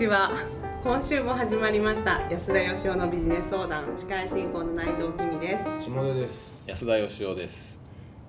[0.00, 0.30] ちは。
[0.82, 2.22] 今週も始まりました。
[2.30, 3.84] 安田義雄のビジネス相談。
[3.98, 5.64] 司会進行の内藤君です。
[5.78, 6.64] 下出です。
[6.66, 7.78] 安田義雄です。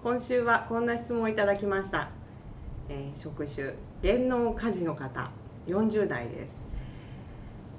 [0.04, 2.10] 今週はこんな質問をいただきました、
[2.90, 3.74] えー職種。
[4.02, 5.32] 芸能家事の方。
[5.70, 6.62] 40代です。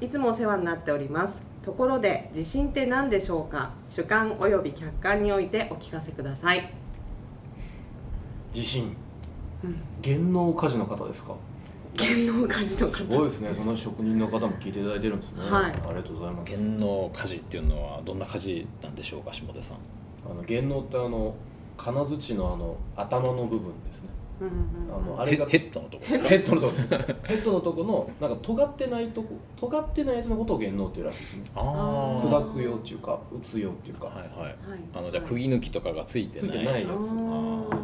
[0.01, 1.43] いつもお世話になっております。
[1.61, 3.75] ところで自信って何でしょうか？
[3.91, 6.73] 主観および客観においてお聞かせください。
[8.55, 8.97] 自信。
[9.63, 9.77] うん。
[10.01, 11.35] 芸能家事の方ですか？
[11.95, 12.95] 芸能家事の方。
[12.97, 13.55] すごいですね。
[13.55, 15.43] その職人の方も聞いていただいてるんですね。
[15.43, 15.73] はい。
[15.73, 16.57] ありがとうございます。
[16.57, 19.79] 芸能家事っていうのはどんな家事なんでしょうか下出さん。
[20.31, 21.35] あの芸能ってあの
[21.77, 24.09] 金槌のあの頭の部分ですね。
[24.41, 25.13] うんうんうん。
[25.15, 26.05] あのあれがヘヘッドのとこ。
[26.11, 26.75] ろ ヘッドのとこ
[27.25, 31.45] ヘッドのとこのなんか尖ってないとこ尖ってないやつのことを芸能っていうらしいですね。
[31.55, 34.29] ああ砕くよっていうか打つよっていうか、はいはい。
[34.47, 34.55] はい。
[34.95, 36.49] あのじゃあ釘抜きとかがついてない。
[36.51, 37.15] ついてないやあつー。
[37.15, 37.77] なんか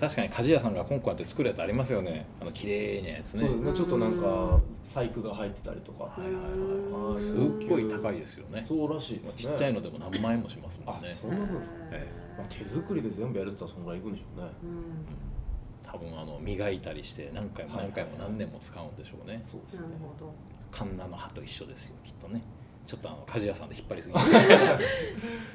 [0.00, 2.26] 確かに鍛冶屋さんがコンコンやって作るやつありますよね。
[2.40, 3.40] あの綺麗なやつね。
[3.40, 3.72] そうですね。
[3.74, 6.04] ちょっとなんか細工が入ってたりとか。
[6.04, 7.22] はいはいうんはい。
[7.22, 8.64] すっごい高いですよね。
[8.66, 9.52] そうらしいですね。
[9.52, 11.12] ちっちゃいのでも何万円もしますもあんね。
[11.12, 12.06] そんなそうですか、え
[12.38, 14.50] まあ、手作りで全部やるって言ったらそんぐらいいくんでしょうね。
[14.64, 14.80] うん
[15.82, 19.42] 多分あの磨いたりして何回も何回もはいはいはい何年も使うんでしょうね。
[19.44, 19.88] そうですね。
[19.88, 20.32] なるほど。
[20.70, 22.42] カンナの刃と一緒ですよきっとね
[22.90, 24.78] ちょっとあの鍛冶屋さんで引っ張りすぎました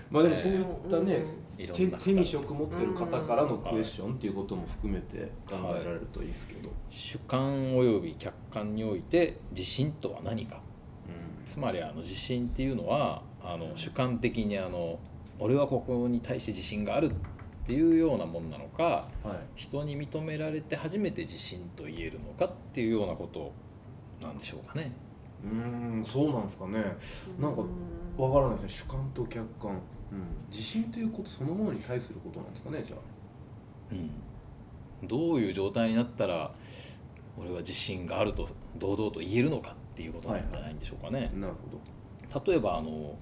[0.09, 1.25] まあでもそういったね、
[1.57, 2.03] いろ手んな方。
[2.05, 10.55] 手に職持ってる方からのクエスチョンっていうことも含めて考えられるといいですけど、主観および客観において自信とは何か。
[10.55, 10.59] う
[11.45, 14.97] つまりあの自信っていうのはあの主観的にあの
[15.37, 17.11] 俺はここに対して自信があるっ
[17.65, 23.51] ていうようなものなのかんはい、人に認められて初めて自信と言えるのかっていうようなこと
[24.25, 24.93] なんでしょうかね。
[25.45, 26.83] うーんそうなんですかね。
[27.39, 27.61] なんか
[28.17, 28.69] わからないですね。
[28.69, 29.79] 主観と客観、うん、
[30.49, 32.99] 自信ということそのものに対することなんですかねじゃあ。
[33.91, 36.51] うん、どういう状態になったら
[37.37, 41.31] 俺は自信があると堂々と言えるのかっていうことなんじゃないんでしょうかね。
[41.35, 42.51] なるほど。
[42.51, 43.15] 例えばあの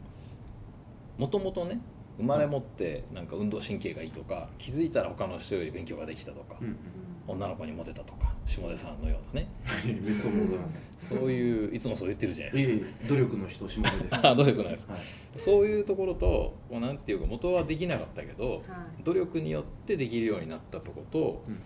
[1.18, 1.82] もともとね
[2.18, 6.78] 生まれ持ってなんか運動神経がいいとか気づいたら他の人より勉強ができたとか、うんうん
[7.26, 9.48] 女の子にモテたとか下出さんのようなね。
[10.04, 10.82] 別にございません。
[11.20, 14.22] そういういつもそう言ってるじゃないですいえ努力の人下手です。
[14.36, 15.00] 努力ないですはい。
[15.38, 19.04] そういうところとこうなんていうか元はできなかったけどはい。
[19.04, 21.54] 努力によってできるようになったとことうん。
[21.54, 21.62] うん。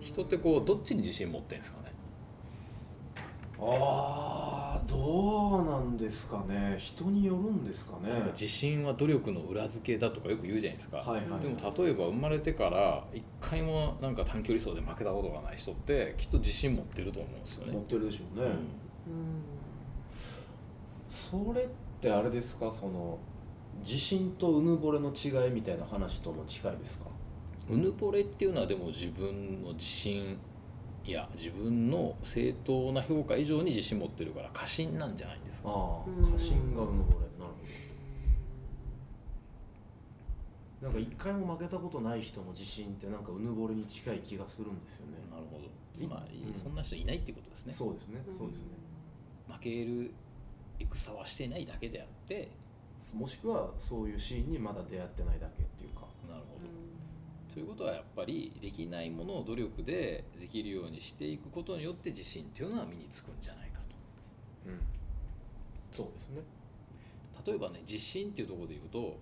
[0.00, 1.92] 人ってこうどっちに自信持ってんですかね？
[3.60, 6.76] ああどうなんですかね。
[6.78, 8.10] 人によるんですかね。
[8.10, 17.72] なんか自信は努力の裏付けだとかよく言うじゃないですか、はいはいでも例えば生まれてから一回もなんか短距離走で負けたことがない人ってきっと自信持ってると思うんですよね。
[17.72, 17.78] 持。
[17.80, 18.52] ってるでしょうね、うん。
[18.52, 18.58] うん。
[21.08, 21.66] それっ
[22.00, 22.72] てあれですか？
[22.72, 23.18] その
[23.84, 27.04] 自信とうぬぼれの違いみたいな話とも近いですか？
[27.70, 30.38] うぬぼれっていうのはでも自分の自信
[31.08, 35.70] いや自分の正当な評価以上に自信持ってるから過信なんじゃないんですか？
[35.70, 36.32] ああうん。
[36.32, 37.52] 過信がうぬぼれなる
[40.80, 40.86] ほど。
[40.86, 45.12] なんか一回も負けたことない人の自信ってなんかうぬぼれに近い気がするんですよね。
[45.30, 45.64] なるほど。
[45.94, 46.54] つまりうん。
[46.54, 48.68] そんな人いないっていうことですね、そうですねそうですね。
[49.48, 50.12] 負ける
[50.78, 52.50] 戦はしていないだけであって
[53.14, 56.02] もしくはそういうシーンにまだ出会ってないだけっていうか。
[56.28, 56.67] なるほど
[57.78, 63.78] ことはやっぱりできないものを努力でできるようにしていくことによって自信っていうのは身につくんじゃないか
[64.66, 64.80] うん。
[65.92, 66.42] そうですね。
[67.44, 69.16] と例えばね自信っていうところで言うと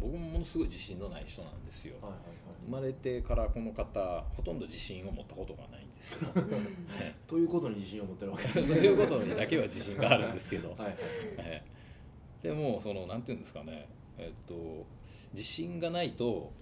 [0.00, 1.94] 僕もものすごい自信のない人なんですよ。
[2.02, 2.20] はいはい
[2.66, 6.28] 生まれてからこの方ほとんど自信を持ったことがないんですよ。
[6.34, 10.96] は いということに自信を持ってるわけですということにだけは自信があるんですけど、はいはい
[11.38, 13.88] ええでもそのなんていうんですかね。
[14.18, 14.86] えっと
[15.32, 16.52] 自信がないと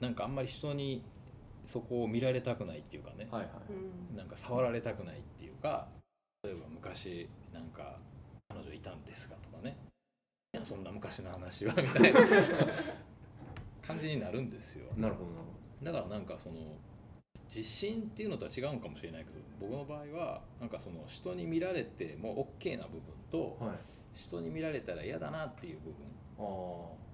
[0.00, 1.02] なんかあんまり人に
[1.66, 4.16] そこを見られたくないっていうかね、はいはい。
[4.16, 5.88] なんか触られたくないっていうか
[6.42, 7.96] 例えば昔なんか
[8.48, 9.76] 彼女いたんですがとかね。
[10.54, 12.20] いやそんな昔の話はみたいな
[13.86, 14.86] 感じになるんですよ。
[14.96, 16.54] なるほどなるほだからなんかその
[17.48, 23.76] 自信っていうのとは違うのかもしれないけど僕の場合はなんかその人に見られても OK な部分と、どはい。
[24.14, 25.96] 人に見られたら嫌だなっていう部分。
[26.38, 27.07] あ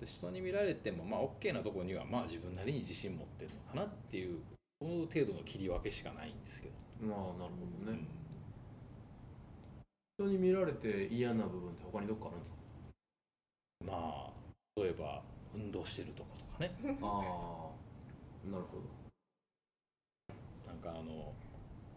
[0.00, 4.38] で人に見られてもまあ OK なところにはまあ自分なりに自信持ってるのかなっていう
[4.80, 7.98] この程度の切り分けしかないんですけど、あまあなるほどね。
[10.18, 10.26] うん。
[10.26, 12.56] 人に見られて嫌な部分って他にどっかあるんですか？
[13.86, 13.92] ま
[14.28, 14.32] あ
[14.76, 15.22] 例えば
[15.54, 16.74] 運動してるとことかね。
[16.82, 16.90] ああ
[18.50, 18.82] なるほど。
[20.66, 21.32] なんかあの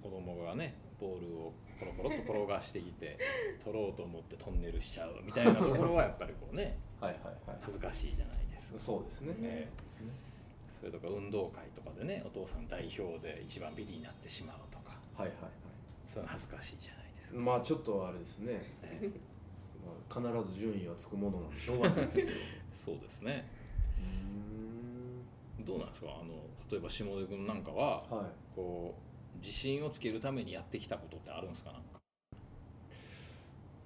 [0.02, 3.18] 子供がねボールをコロコロっと転がしてきて
[3.64, 8.80] 取ろうと思ってトンネルしちゃうみたいなところはやっぱりこうね はいはいはい恥ずかしいじゃないですか。
[8.80, 9.78] そうですね、ええ。
[9.78, 10.08] そうですね。
[10.80, 15.52] それとか運動会とかでねお父さん代表で一番ビリになってしまうとかはいはいはい。
[16.08, 19.12] それは恥ずかしいじゃないですか、まあちょっとあれですね、ね
[19.86, 19.92] ま
[20.32, 22.32] あ、必ず順位はつくものなんでしょうがないですけど。
[22.74, 23.48] そうですね。
[25.62, 26.08] うどうなんですか？
[26.22, 26.34] あの
[26.72, 28.26] 例えば下出君なんかははい。
[28.56, 29.08] こう
[29.42, 31.72] 自信をつけるためにやってきたことってあるんですか？
[31.72, 32.00] なんか。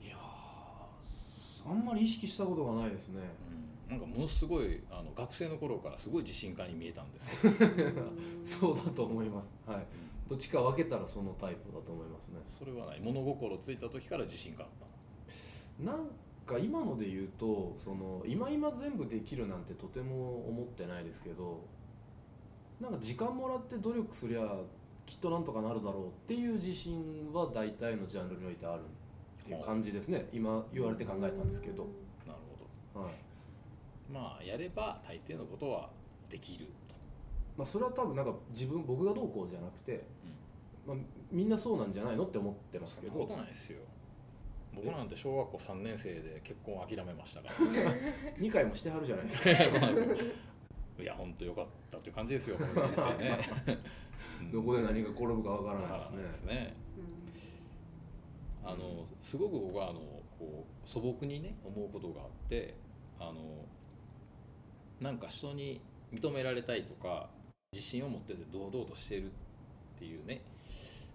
[0.04, 3.20] いやーあんまり意識したことがないですね。
[3.88, 7.52] うん、なんかものすごいあの学生の頃からすごい自信家に見えたんですよ。
[8.46, 9.50] そうだと思います。
[9.66, 9.86] はい。
[10.28, 12.40] どっちか分けたらそのタイプだと思いますね。
[12.46, 13.00] それはない。
[13.02, 14.70] 物心ついた時から自信があっ
[15.80, 16.08] たなん
[16.46, 21.60] か今ので言うとその今今全部できるなんてとても思ってないですけど
[22.80, 24.42] なんか時間もらって努力すりゃ
[25.06, 28.82] きっとなんとかなるだろうっていう自信は大体のジャンルにおいてある
[29.42, 30.28] っていう感じですね。
[30.32, 31.84] 今言われて考えたんですけど、
[32.26, 32.40] なる
[32.94, 33.12] ほはい。
[34.14, 35.90] どまあやれば大抵のことは
[36.30, 36.96] できると、
[37.58, 40.04] まあ、それは多分なんか自分僕がどうこうじゃなくて、
[40.88, 40.98] まあ、
[41.32, 43.14] みんなそうなんじゃないのって思ってますけど。
[43.14, 43.80] そんなことないですよ。
[44.74, 47.56] 僕なんて小学校3年生で結婚を諦めましたから。
[48.40, 49.52] 2回もしてはるじゃないですか。
[51.02, 53.40] いや本当良かったっていう感じですよこの人生ね。
[53.68, 53.78] うん
[54.52, 56.74] どこで何が転ぶかわからないですすね。
[58.64, 60.00] あのすごく僕はあの
[60.38, 62.76] こう素朴にね思うことがあって
[63.20, 63.34] あの
[65.00, 65.82] なんか人に
[66.14, 67.30] 認められたいとか
[67.74, 69.30] 自信を持ってて堂々としてるっ
[69.98, 70.42] ていうね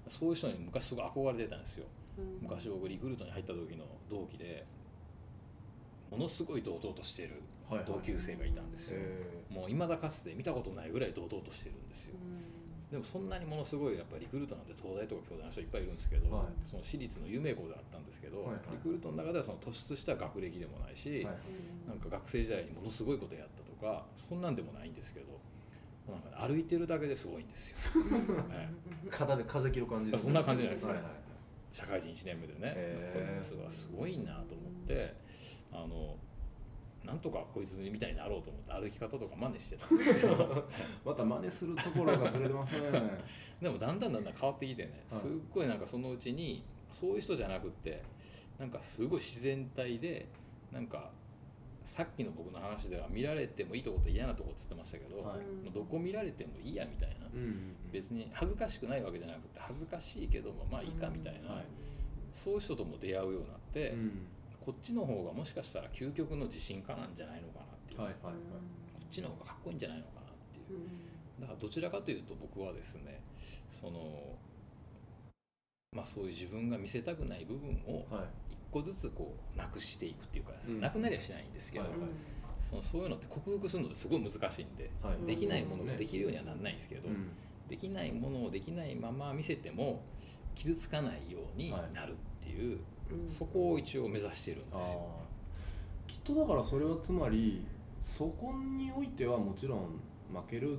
[0.08, 1.86] そういう人に昔すごい憧れてたんですよ。
[2.40, 4.64] 昔僕リクルートに入った時の同期で
[6.10, 7.42] ものすごい堂々としてる
[7.86, 12.14] 同級生がいたんですよ、えもう未だかつて見たことないぐらい堂々としてるんですよ
[12.90, 16.46] でもそんなにものすごいやっぱりリクルートなんて東大とか京大の人いっぱいいるんですけど、はい。
[16.62, 18.46] その私立の有名校であったんですけど、はい。
[18.46, 21.36] はいリクルートの中ではその突出した学歴でもないし、ーはい。
[21.88, 25.40] なんか学生時代にものすごいことやったとかそんなんでもないんですけど
[26.08, 27.74] なんか、ね、歩いてるだけですごいんですよ、
[28.48, 28.70] ね
[29.10, 31.26] 肩で風切る感じです、そんな感じじゃないですはいはい
[31.72, 33.36] 社会人1年目でね、へー。
[33.36, 35.14] こいつはすごいなと思って
[35.70, 36.16] あの
[37.06, 39.94] なんとかこいつみたいになろうと思って歩き方とか真似してた。
[39.94, 40.64] んですよ
[41.04, 42.90] また真似するところがずれてますね。
[43.62, 45.20] でもだんだんだんだん変わってきてねはい。
[45.20, 48.02] すっごいなんかそのうちにそういう人じゃなくって
[48.58, 50.26] なんかすごい自然体で
[50.72, 51.10] なんか
[51.84, 55.38] さっきの僕の話では見られてもいいとこと嫌なとこっつってましたけど、はい。
[55.64, 57.26] もうどこ見られてもいいやみたいな。
[57.32, 61.64] うん別に恥ずかしくないわけじゃなくて恥ずかしいけどもまあいいかみたいな、はい。
[62.32, 64.26] そういう人とも出会うようになって、うん
[64.66, 68.34] こっちの方がもしかしたら究極の自信家なんじゃないのかなっていう、はいはいはい。
[68.34, 68.40] こ
[69.08, 71.40] っちの方がかっこいいんじゃないのかなっていう。
[71.40, 73.20] だからどちらかというと僕はですね
[73.70, 74.36] その
[75.92, 78.26] まあそういう自分が見せたくない部分をはい。
[78.50, 80.80] 一個ずつこうなくしていくっていうか、うん。
[80.80, 82.10] なくなりはしないんですけど、はいはい。
[82.58, 85.26] そのそういうのって克服するのってすごい難しいんで、はい。
[85.26, 87.28] できないものができきるようにはなんないんですけど、うん。
[87.68, 90.02] できないものをできないまま見せても
[90.56, 92.80] 傷つかないようになるっていう、
[93.26, 95.06] そこを一応目指してるんあですよ。
[96.08, 96.10] ー。
[96.10, 97.64] きっとだからそれはつまり
[98.00, 99.80] そこにおいてはもちろん
[100.32, 100.78] 負ける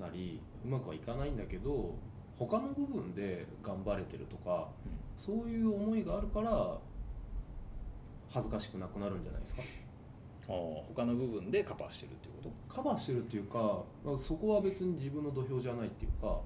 [0.00, 1.94] なりうまくはいかないんだけど
[2.38, 4.68] 他の部分で頑張れてるとか
[5.16, 6.78] そういう思いがあるから
[8.30, 9.62] 恥ずかしくなくなるんじゃないですか？
[10.48, 16.38] あー他の部分でカバーしてるっていうこと、カバーしてるっていうか、まあ、そこは別に自分の土俵じゃないっていうか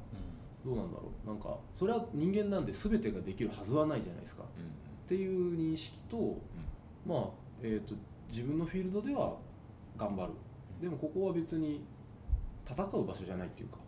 [0.65, 1.27] どうなんだろう。
[1.29, 4.45] なんかそれは人間なんで全てができるはずはないじゃないですか
[5.05, 6.37] っていう認識と、
[7.07, 7.29] まあ、
[7.63, 7.95] えー、と
[8.31, 9.37] 自分のフィールドでは
[9.97, 10.33] 頑張る。
[10.81, 11.85] でもここは別に
[12.69, 13.79] 戦う場所じゃないっていうか。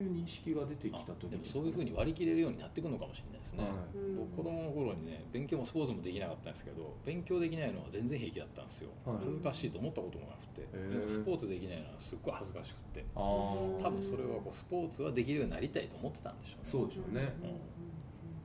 [0.00, 3.72] そういう認識が出てきた時あでもそういうふうに割り切れるようになっていくのかもしれないですね、はい。
[4.16, 9.16] 僕子供の頃にね勉強もスポーツもできなかったんですけど勉強できないのは全然平気だったんですよ、はい。
[9.18, 10.68] 恥ずかしいと思ったこともなくて、
[11.04, 13.04] スポーツできないのはすっごい恥ずかしくて。
[13.12, 16.70] 多分それはこうスポーツはできるようになりたいと思ってたんでしょうね。
[16.70, 17.34] そうでしょうね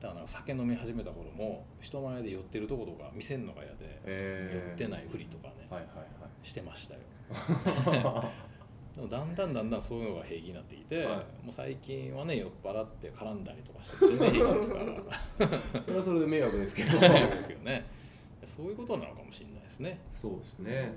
[0.04, 6.06] だから酒飲み始めた頃も人前で酔ってるとことか見せるのが嫌で、え酔ってないふりとかね、はいはい
[6.42, 7.00] してましたよ。
[8.04, 8.30] は
[8.94, 11.16] でもだんだんだんだんそういうのが平気になってきて、はい。
[11.16, 14.84] もう最近はね酔っ払って絡んだりとかして全然平気ですから。
[14.84, 16.90] い それはそれで迷惑ですけど。
[17.00, 17.84] そうですよね。
[18.44, 20.92] そういうことなのかもしれないですね、そうですね。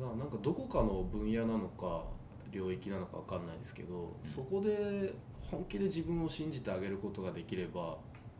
[0.00, 2.02] だからなんかどこかの分野なのか
[2.50, 5.14] 領域なのかわかんないですけど、そこで
[5.50, 7.98] 本気で自分を信じてあげることができれば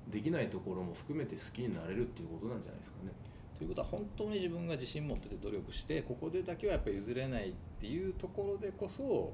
[0.09, 3.13] できないところも含めて好きになれるっていうことなんじゃないですかね。
[3.59, 9.33] ということは本当に自分が自信持ってて努力してここでだけはやっぱり譲れないっていうところでこそ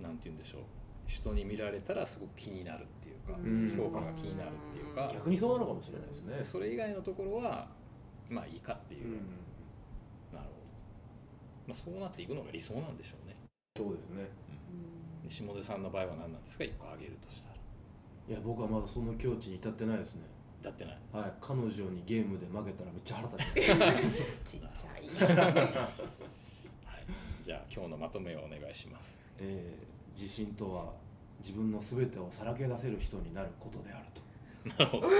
[0.00, 0.60] なんて言うんでしょう。
[1.06, 3.74] 人に見られたらすごく気になるっていうか、うん。
[3.74, 6.40] 評価が気になるっていうか、逆にそうなのかもしれないですね。
[6.44, 7.68] それ以外のところは
[8.28, 9.06] まあいいかっていう。
[9.06, 9.24] う、ん、なる
[10.32, 10.44] ほど、
[11.68, 13.36] まあ、そうなっていくのが理想なんでしょうね。
[13.76, 14.28] そうですね。
[15.28, 17.54] で下出さんの場合は何なんですか？1個挙げるとしたら。
[18.28, 20.22] いや僕はまだその境地に至ってないですね。
[20.62, 20.98] だってない。
[21.12, 21.32] はい。
[21.40, 23.44] 彼女にゲームで負けたらめっちゃ腹立ち
[23.76, 23.92] ま
[24.44, 24.44] す。
[24.50, 24.68] ちっちゃ
[24.98, 25.00] い。
[25.28, 25.46] はい。
[27.42, 29.20] じゃあ今日のまとめをお願いします。
[29.38, 30.92] えー自信とは
[31.38, 34.20] 自分の全てをさらけ出せる人になることであると。
[34.84, 35.06] なるほど。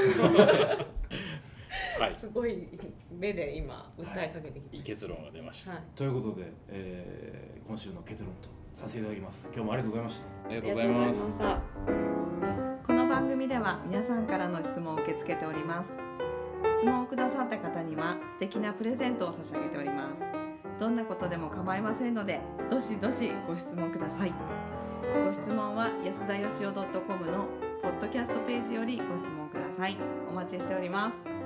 [2.00, 2.12] はい。
[2.12, 2.66] すごい
[3.12, 4.78] 目で今訴えかけてきい。
[4.78, 5.82] いま結論が出ました、はい。
[5.94, 9.50] ということで、えー今週の結論とさせていただきます。
[9.52, 10.26] 今日もありがとうございました。
[10.46, 11.60] ありがとうございますした。
[12.86, 15.90] この番組では皆さんからの質問を受け付けております。
[16.80, 20.22] 質問をくださった方には素敵なプレゼントを差し上げております。
[20.78, 24.32] どんなことでも構いませんのでどしどしご質問ください。
[25.24, 26.86] ご質問は安田よしお .com
[27.26, 27.48] の
[27.82, 29.96] ポッドキャストページよりご質問ください。
[30.30, 31.37] お待ちしております